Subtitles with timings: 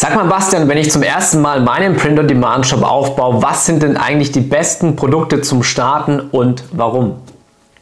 [0.00, 4.30] Sag mal Bastian, wenn ich zum ersten Mal meinen Print-on-Demand-Shop aufbaue, was sind denn eigentlich
[4.30, 7.16] die besten Produkte zum Starten und warum?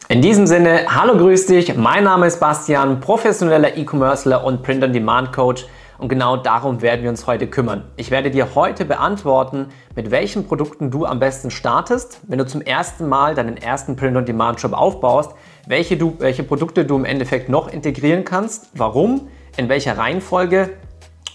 [0.09, 5.67] In diesem Sinne, hallo grüß dich, mein Name ist Bastian, professioneller E-Commercer und Print-on-Demand-Coach
[5.99, 7.85] und genau darum werden wir uns heute kümmern.
[7.99, 12.63] Ich werde dir heute beantworten, mit welchen Produkten du am besten startest, wenn du zum
[12.63, 15.33] ersten Mal deinen ersten Print-on-Demand-Shop aufbaust,
[15.67, 19.29] welche, du, welche Produkte du im Endeffekt noch integrieren kannst, warum,
[19.59, 20.71] in welcher Reihenfolge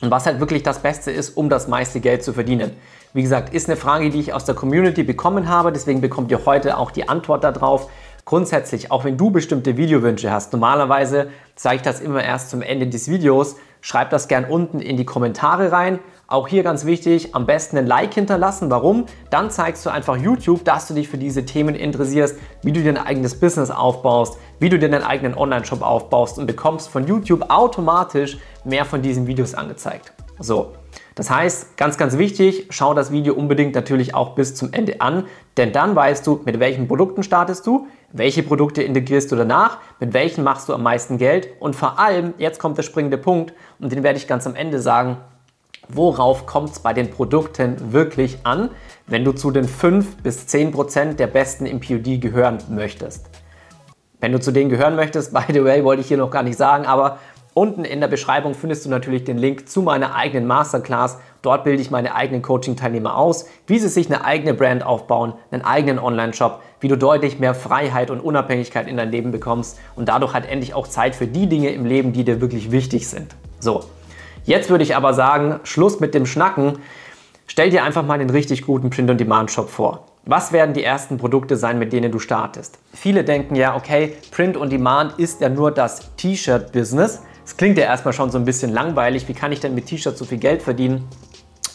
[0.02, 2.71] und was halt wirklich das Beste ist, um das meiste Geld zu verdienen.
[3.13, 6.45] Wie gesagt, ist eine Frage, die ich aus der Community bekommen habe, deswegen bekommt ihr
[6.45, 7.89] heute auch die Antwort darauf.
[8.23, 12.88] Grundsätzlich, auch wenn du bestimmte Videowünsche hast, normalerweise zeige ich das immer erst zum Ende
[12.88, 15.99] des Videos, schreib das gern unten in die Kommentare rein.
[16.27, 18.70] Auch hier ganz wichtig, am besten ein Like hinterlassen.
[18.70, 19.05] Warum?
[19.31, 22.91] Dann zeigst du einfach YouTube, dass du dich für diese Themen interessierst, wie du dir
[22.91, 27.49] ein eigenes Business aufbaust, wie du dir deinen eigenen Online-Shop aufbaust und bekommst von YouTube
[27.49, 30.13] automatisch mehr von diesen Videos angezeigt.
[30.39, 30.73] So,
[31.15, 35.25] das heißt, ganz, ganz wichtig, schau das Video unbedingt natürlich auch bis zum Ende an,
[35.58, 40.13] denn dann weißt du, mit welchen Produkten startest du, welche Produkte integrierst du danach, mit
[40.13, 43.91] welchen machst du am meisten Geld und vor allem, jetzt kommt der springende Punkt und
[43.91, 45.17] den werde ich ganz am Ende sagen,
[45.88, 48.69] worauf kommt es bei den Produkten wirklich an,
[49.08, 53.30] wenn du zu den 5 bis 10 Prozent der besten im POD gehören möchtest.
[54.19, 56.58] Wenn du zu denen gehören möchtest, by the way, wollte ich hier noch gar nicht
[56.58, 57.19] sagen, aber
[57.53, 61.17] Unten in der Beschreibung findest du natürlich den Link zu meiner eigenen Masterclass.
[61.41, 65.61] Dort bilde ich meine eigenen Coaching-Teilnehmer aus, wie sie sich eine eigene Brand aufbauen, einen
[65.61, 70.33] eigenen Online-Shop, wie du deutlich mehr Freiheit und Unabhängigkeit in dein Leben bekommst und dadurch
[70.33, 73.35] halt endlich auch Zeit für die Dinge im Leben, die dir wirklich wichtig sind.
[73.59, 73.83] So,
[74.45, 76.77] jetzt würde ich aber sagen, Schluss mit dem Schnacken.
[77.47, 80.05] Stell dir einfach mal einen richtig guten Print-on-Demand-Shop vor.
[80.23, 82.80] Was werden die ersten Produkte sein, mit denen du startest?
[82.93, 87.23] Viele denken ja, okay, Print-on-Demand ist ja nur das T-Shirt-Business.
[87.45, 89.28] Es klingt ja erstmal schon so ein bisschen langweilig.
[89.28, 91.08] Wie kann ich denn mit T-Shirts so viel Geld verdienen?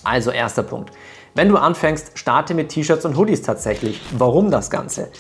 [0.05, 0.92] Also erster Punkt.
[1.34, 4.00] Wenn du anfängst, starte mit T-Shirts und Hoodies tatsächlich.
[4.17, 5.11] Warum das Ganze?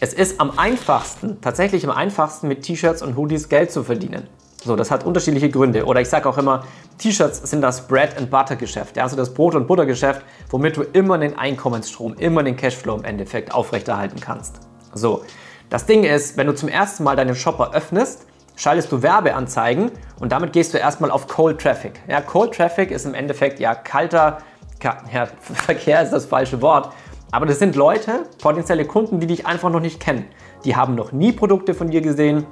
[0.00, 4.28] Es ist am einfachsten, tatsächlich am einfachsten mit T-Shirts und Hoodies Geld zu verdienen.
[4.64, 5.86] So, das hat unterschiedliche Gründe.
[5.86, 6.64] Oder ich sage auch immer,
[6.98, 10.82] T-Shirts sind das Bread and Butter Geschäft, ja, also das Brot- und Buttergeschäft, womit du
[10.82, 14.60] immer den Einkommensstrom, immer den Cashflow im Endeffekt aufrechterhalten kannst.
[14.94, 15.24] So,
[15.70, 18.26] das Ding ist, wenn du zum ersten Mal deinen Shopper öffnest,
[18.56, 19.90] schaltest du Werbeanzeigen
[20.20, 22.00] und damit gehst du erstmal auf Cold Traffic.
[22.08, 24.38] Ja, Cold Traffic ist im Endeffekt ja kalter,
[24.82, 26.92] ja, Verkehr ist das falsche Wort,
[27.30, 30.26] aber das sind Leute, potenzielle Kunden, die dich einfach noch nicht kennen.
[30.64, 32.46] Die haben noch nie Produkte von dir gesehen,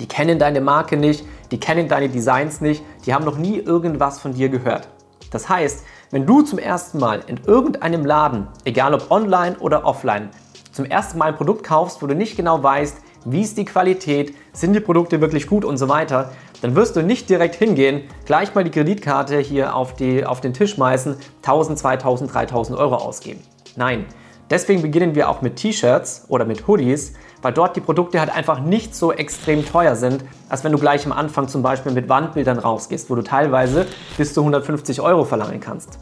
[0.00, 4.20] die kennen deine Marke nicht, die kennen deine Designs nicht, die haben noch nie irgendwas
[4.20, 4.88] von dir gehört.
[5.30, 10.30] Das heißt, wenn du zum ersten Mal in irgendeinem Laden, egal ob online oder offline,
[10.70, 14.34] zum ersten Mal ein Produkt kaufst, wo du nicht genau weißt, wie ist die Qualität,
[14.52, 18.54] sind die Produkte wirklich gut und so weiter, dann wirst du nicht direkt hingehen, gleich
[18.54, 23.40] mal die Kreditkarte hier auf, die, auf den Tisch schmeißen, 1000, 2000, 3000 Euro ausgeben.
[23.76, 24.06] Nein,
[24.50, 28.60] deswegen beginnen wir auch mit T-Shirts oder mit Hoodies, weil dort die Produkte halt einfach
[28.60, 32.58] nicht so extrem teuer sind, als wenn du gleich am Anfang zum Beispiel mit Wandbildern
[32.58, 33.86] rausgehst, wo du teilweise
[34.16, 35.98] bis zu 150 Euro verlangen kannst.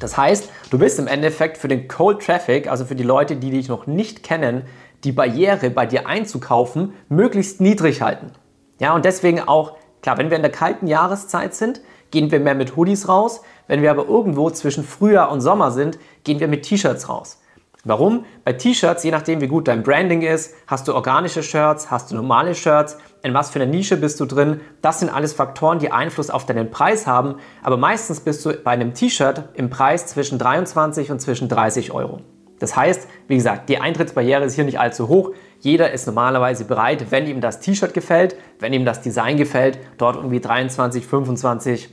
[0.00, 3.50] Das heißt, du bist im Endeffekt für den Cold Traffic, also für die Leute, die
[3.50, 4.64] dich noch nicht kennen,
[5.04, 8.32] die Barriere bei dir einzukaufen möglichst niedrig halten.
[8.80, 12.54] Ja, und deswegen auch, klar, wenn wir in der kalten Jahreszeit sind, gehen wir mehr
[12.54, 13.42] mit Hoodies raus.
[13.66, 17.40] Wenn wir aber irgendwo zwischen Frühjahr und Sommer sind, gehen wir mit T-Shirts raus.
[17.86, 18.24] Warum?
[18.44, 22.16] Bei T-Shirts, je nachdem wie gut dein Branding ist, hast du organische Shirts, hast du
[22.16, 24.60] normale Shirts, in was für einer Nische bist du drin.
[24.80, 27.36] Das sind alles Faktoren, die Einfluss auf deinen Preis haben.
[27.62, 32.20] Aber meistens bist du bei einem T-Shirt im Preis zwischen 23 und zwischen 30 Euro.
[32.58, 35.32] Das heißt, wie gesagt, die Eintrittsbarriere ist hier nicht allzu hoch.
[35.60, 40.16] Jeder ist normalerweise bereit, wenn ihm das T-Shirt gefällt, wenn ihm das Design gefällt, dort
[40.16, 41.88] irgendwie 23, 25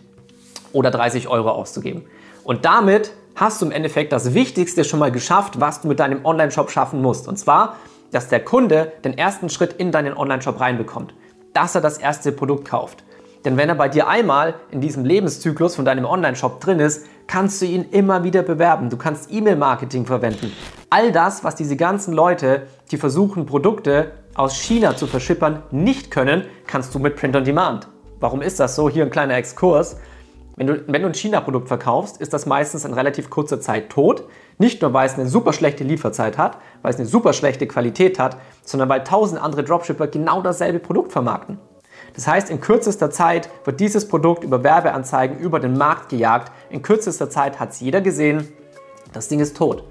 [0.73, 2.05] oder 30 Euro auszugeben.
[2.43, 6.25] Und damit hast du im Endeffekt das Wichtigste schon mal geschafft, was du mit deinem
[6.25, 7.27] Online-Shop schaffen musst.
[7.27, 7.77] Und zwar,
[8.11, 11.13] dass der Kunde den ersten Schritt in deinen Online-Shop reinbekommt.
[11.53, 13.03] Dass er das erste Produkt kauft.
[13.45, 17.61] Denn wenn er bei dir einmal in diesem Lebenszyklus von deinem Online-Shop drin ist, kannst
[17.61, 18.89] du ihn immer wieder bewerben.
[18.89, 20.51] Du kannst E-Mail-Marketing verwenden.
[20.89, 26.43] All das, was diese ganzen Leute, die versuchen, Produkte aus China zu verschippern, nicht können,
[26.67, 27.87] kannst du mit Print on Demand.
[28.19, 28.89] Warum ist das so?
[28.89, 29.97] Hier ein kleiner Exkurs.
[30.55, 34.25] Wenn du, wenn du ein China-Produkt verkaufst, ist das meistens in relativ kurzer Zeit tot.
[34.57, 38.19] Nicht nur, weil es eine super schlechte Lieferzeit hat, weil es eine super schlechte Qualität
[38.19, 41.57] hat, sondern weil tausend andere Dropshipper genau dasselbe Produkt vermarkten.
[42.15, 46.51] Das heißt, in kürzester Zeit wird dieses Produkt über Werbeanzeigen über den Markt gejagt.
[46.69, 48.47] In kürzester Zeit hat es jeder gesehen.
[49.13, 49.83] Das Ding ist tot.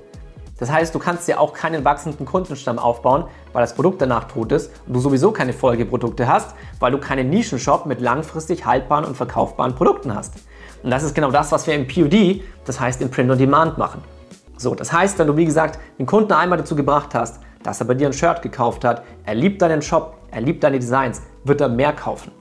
[0.59, 3.25] Das heißt, du kannst dir auch keinen wachsenden Kundenstamm aufbauen,
[3.55, 7.31] weil das Produkt danach tot ist und du sowieso keine Folgeprodukte hast, weil du keinen
[7.31, 10.35] Nischenshop mit langfristig haltbaren und verkaufbaren Produkten hast.
[10.83, 13.79] Und das ist genau das, was wir im POD, das heißt im Print on Demand
[13.79, 14.03] machen.
[14.59, 17.87] So, das heißt, wenn du wie gesagt den Kunden einmal dazu gebracht hast, dass er
[17.87, 21.60] bei dir ein Shirt gekauft hat, er liebt deinen Shop, er liebt deine Designs, wird
[21.60, 22.32] er mehr kaufen.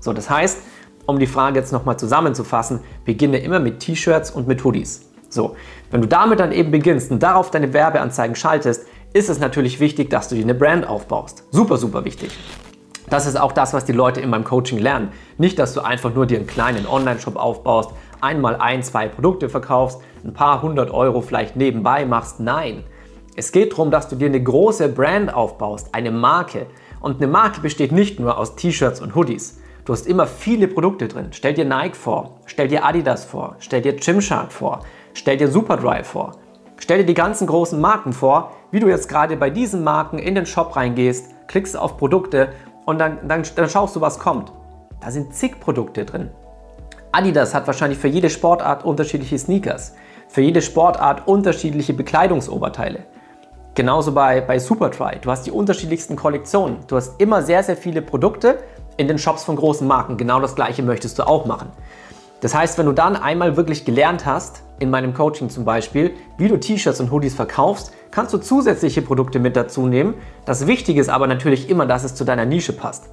[0.00, 0.58] So, das heißt,
[1.06, 5.10] um die Frage jetzt nochmal zusammenzufassen, beginne immer mit T-Shirts und mit Hoodies.
[5.28, 5.56] So,
[5.90, 10.10] wenn du damit dann eben beginnst und darauf deine Werbeanzeigen schaltest, ist es natürlich wichtig,
[10.10, 11.44] dass du dir eine Brand aufbaust.
[11.50, 12.30] Super, super wichtig.
[13.08, 15.12] Das ist auch das, was die Leute in meinem Coaching lernen.
[15.38, 17.90] Nicht, dass du einfach nur dir einen kleinen Online-Shop aufbaust,
[18.20, 22.40] einmal ein, zwei Produkte verkaufst, ein paar hundert Euro vielleicht nebenbei machst.
[22.40, 22.82] Nein,
[23.36, 26.66] es geht darum, dass du dir eine große Brand aufbaust, eine Marke.
[27.00, 29.58] Und eine Marke besteht nicht nur aus T-Shirts und Hoodies.
[29.84, 31.28] Du hast immer viele Produkte drin.
[31.30, 34.80] Stell dir Nike vor, stell dir Adidas vor, stell dir Gymshark vor,
[35.14, 36.32] stell dir Superdry vor.
[36.78, 40.34] Stell dir die ganzen großen Marken vor, wie du jetzt gerade bei diesen Marken in
[40.34, 42.50] den Shop reingehst, klickst auf Produkte
[42.84, 44.52] und dann, dann, dann schaust du, was kommt.
[45.00, 46.30] Da sind zig Produkte drin.
[47.12, 49.94] Adidas hat wahrscheinlich für jede Sportart unterschiedliche Sneakers,
[50.28, 53.06] für jede Sportart unterschiedliche Bekleidungsoberteile.
[53.76, 55.18] Genauso bei, bei Superdry.
[55.20, 56.78] Du hast die unterschiedlichsten Kollektionen.
[56.86, 58.60] Du hast immer sehr, sehr viele Produkte
[58.96, 60.16] in den Shops von großen Marken.
[60.16, 61.68] Genau das gleiche möchtest du auch machen.
[62.40, 66.48] Das heißt, wenn du dann einmal wirklich gelernt hast, in meinem Coaching zum Beispiel, wie
[66.48, 70.14] du T-Shirts und Hoodies verkaufst, kannst du zusätzliche Produkte mit dazu nehmen.
[70.46, 73.10] Das Wichtige ist aber natürlich immer, dass es zu deiner Nische passt.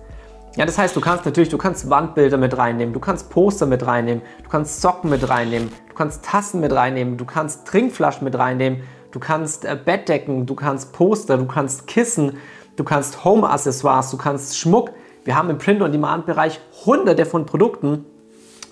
[0.56, 3.86] Ja, das heißt, du kannst natürlich, du kannst Wandbilder mit reinnehmen, du kannst Poster mit
[3.86, 8.38] reinnehmen, du kannst Socken mit reinnehmen, du kannst Tassen mit reinnehmen, du kannst Trinkflaschen mit
[8.38, 8.83] reinnehmen,
[9.13, 12.38] du kannst äh, Bettdecken, du kannst Poster, du kannst Kissen,
[12.75, 14.92] du kannst Home-Accessoires, du kannst Schmuck.
[15.24, 18.04] Wir haben im Print-on-Demand-Bereich hunderte von Produkten,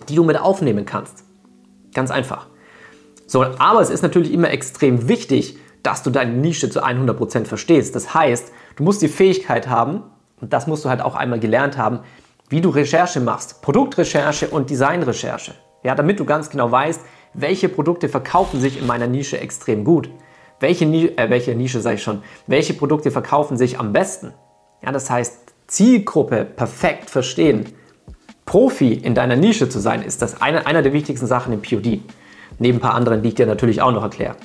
[0.09, 1.23] die du mit aufnehmen kannst.
[1.93, 2.47] Ganz einfach.
[3.27, 7.95] So, aber es ist natürlich immer extrem wichtig, dass du deine Nische zu 100% verstehst.
[7.95, 10.03] Das heißt, du musst die Fähigkeit haben,
[10.41, 11.99] und das musst du halt auch einmal gelernt haben,
[12.49, 13.61] wie du Recherche machst.
[13.61, 15.53] Produktrecherche und Designrecherche.
[15.83, 17.01] Ja, damit du ganz genau weißt,
[17.33, 20.09] welche Produkte verkaufen sich in meiner Nische extrem gut.
[20.61, 22.21] Welche, äh, welche Nische sage ich schon?
[22.47, 24.33] Welche Produkte verkaufen sich am besten?
[24.83, 27.65] Ja, das heißt, Zielgruppe perfekt verstehen.
[28.45, 32.01] Profi in deiner Nische zu sein, ist das eine, einer der wichtigsten Sachen im POD.
[32.59, 34.35] Neben ein paar anderen, die ich dir natürlich auch noch erkläre.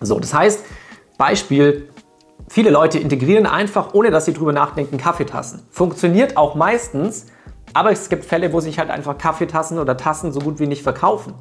[0.00, 0.64] So, das heißt,
[1.18, 1.88] Beispiel,
[2.48, 5.62] viele Leute integrieren einfach, ohne dass sie drüber nachdenken, Kaffeetassen.
[5.70, 7.26] Funktioniert auch meistens,
[7.74, 10.82] aber es gibt Fälle, wo sich halt einfach Kaffeetassen oder Tassen so gut wie nicht
[10.82, 11.34] verkaufen.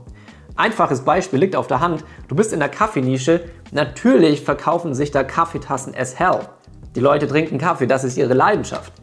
[0.56, 2.04] Einfaches Beispiel liegt auf der Hand.
[2.28, 3.42] Du bist in der Kaffeenische.
[3.72, 6.40] Natürlich verkaufen sich da Kaffeetassen as hell.
[6.96, 8.94] Die Leute trinken Kaffee, das ist ihre Leidenschaft.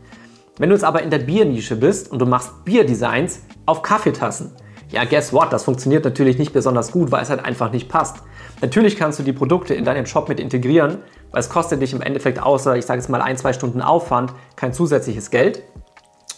[0.58, 4.52] Wenn du jetzt aber in der Biernische bist und du machst Bierdesigns auf Kaffeetassen,
[4.90, 5.52] ja, guess what?
[5.52, 8.16] Das funktioniert natürlich nicht besonders gut, weil es halt einfach nicht passt.
[8.60, 10.98] Natürlich kannst du die Produkte in deinen Shop mit integrieren,
[11.30, 14.32] weil es kostet dich im Endeffekt außer, ich sage jetzt mal, ein, zwei Stunden Aufwand
[14.56, 15.62] kein zusätzliches Geld,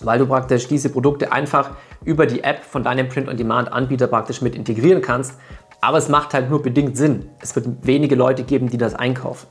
[0.05, 1.71] weil du praktisch diese Produkte einfach
[2.05, 5.35] über die App von deinem Print-on-Demand-Anbieter praktisch mit integrieren kannst.
[5.81, 7.31] Aber es macht halt nur bedingt Sinn.
[7.41, 9.47] Es wird wenige Leute geben, die das einkaufen.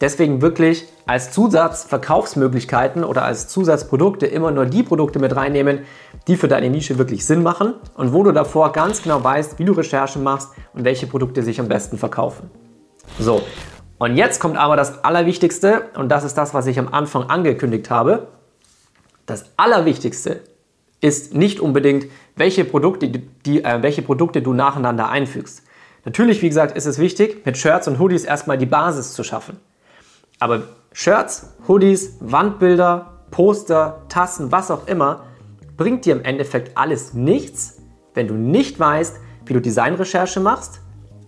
[0.00, 5.80] Deswegen wirklich als Zusatzverkaufsmöglichkeiten oder als Zusatzprodukte immer nur die Produkte mit reinnehmen,
[6.28, 9.64] die für deine Nische wirklich Sinn machen und wo du davor ganz genau weißt, wie
[9.64, 12.50] du Recherche machst und welche Produkte sich am besten verkaufen.
[13.18, 13.40] So,
[13.98, 17.88] und jetzt kommt aber das Allerwichtigste und das ist das, was ich am Anfang angekündigt
[17.88, 18.28] habe.
[19.26, 20.40] Das Allerwichtigste
[21.00, 22.06] ist nicht unbedingt,
[22.36, 25.62] welche Produkte, die, äh, welche Produkte du nacheinander einfügst.
[26.04, 29.58] Natürlich, wie gesagt, ist es wichtig, mit Shirts und Hoodies erstmal die Basis zu schaffen.
[30.38, 30.62] Aber
[30.92, 35.24] Shirts, Hoodies, Wandbilder, Poster, Tassen, was auch immer,
[35.76, 37.82] bringt dir im Endeffekt alles nichts,
[38.14, 40.80] wenn du nicht weißt, wie du Designrecherche machst,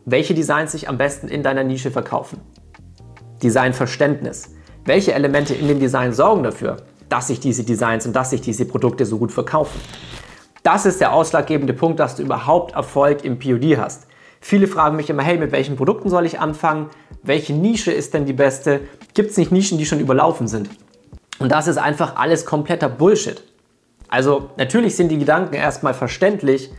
[0.05, 2.41] welche Designs sich am besten in deiner Nische verkaufen.
[3.43, 4.55] Designverständnis.
[4.85, 8.65] Welche Elemente in dem Design sorgen dafür, dass sich diese Designs und dass sich diese
[8.65, 9.81] Produkte so gut verkaufen?
[10.63, 14.07] Das ist der ausschlaggebende Punkt, dass du überhaupt Erfolg im POD hast.
[14.41, 16.91] Viele fragen mich immer, hey, mit welchen Produkten soll ich anfangen?
[17.23, 18.81] Welche Nische ist denn die beste?
[19.15, 20.69] Gibt es nicht Nischen, die schon überlaufen sind?
[21.39, 23.43] Und das ist einfach alles kompletter Bullshit.
[24.09, 26.71] Also natürlich sind die Gedanken erstmal verständlich,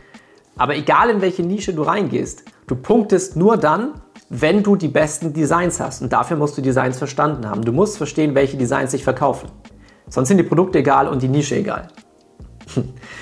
[0.56, 3.94] aber egal in welche Nische du reingehst, du punktest nur dann,
[4.28, 6.02] wenn du die besten Designs hast.
[6.02, 7.62] Und dafür musst du Designs verstanden haben.
[7.62, 9.50] Du musst verstehen, welche Designs sich verkaufen.
[10.10, 11.88] Sonst sind die Produkte egal und die Nische egal.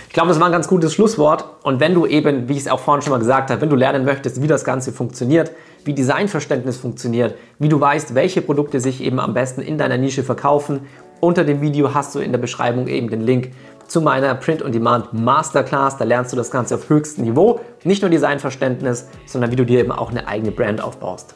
[0.09, 1.45] Ich glaube, das war ein ganz gutes Schlusswort.
[1.63, 3.77] Und wenn du eben, wie ich es auch vorhin schon mal gesagt habe, wenn du
[3.77, 5.53] lernen möchtest, wie das Ganze funktioniert,
[5.85, 10.23] wie Designverständnis funktioniert, wie du weißt, welche Produkte sich eben am besten in deiner Nische
[10.23, 10.81] verkaufen,
[11.21, 13.53] unter dem Video hast du in der Beschreibung eben den Link
[13.87, 15.97] zu meiner Print-on-Demand Masterclass.
[15.97, 17.61] Da lernst du das Ganze auf höchstem Niveau.
[17.85, 21.35] Nicht nur Designverständnis, sondern wie du dir eben auch eine eigene Brand aufbaust.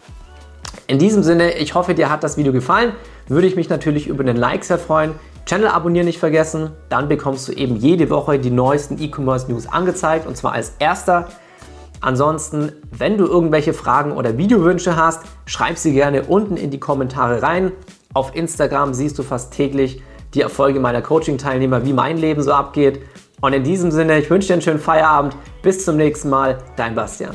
[0.86, 2.92] In diesem Sinne, ich hoffe, dir hat das Video gefallen.
[3.26, 5.12] Würde ich mich natürlich über einen Like sehr freuen.
[5.46, 10.26] Channel abonnieren nicht vergessen, dann bekommst du eben jede Woche die neuesten E-Commerce News angezeigt
[10.26, 11.28] und zwar als erster.
[12.00, 17.42] Ansonsten, wenn du irgendwelche Fragen oder Videowünsche hast, schreib sie gerne unten in die Kommentare
[17.42, 17.72] rein.
[18.14, 20.02] Auf Instagram siehst du fast täglich
[20.34, 23.00] die Erfolge meiner Coaching-Teilnehmer, wie mein Leben so abgeht.
[23.40, 25.36] Und in diesem Sinne, ich wünsche dir einen schönen Feierabend.
[25.62, 27.34] Bis zum nächsten Mal, dein Bastian.